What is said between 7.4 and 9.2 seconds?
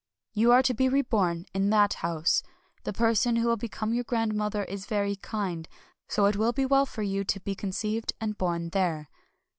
con^ ceived and born there.'